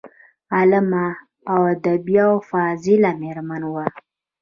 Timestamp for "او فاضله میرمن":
2.27-3.61